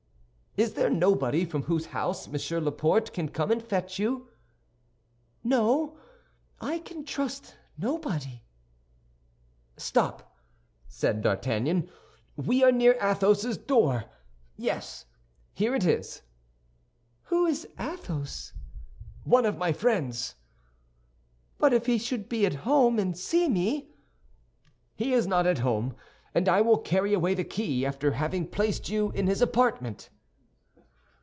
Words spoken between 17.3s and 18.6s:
is this Athos?"